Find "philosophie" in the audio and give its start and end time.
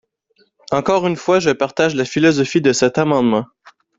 2.05-2.59